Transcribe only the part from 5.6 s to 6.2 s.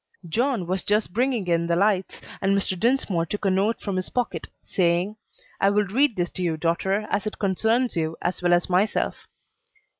will read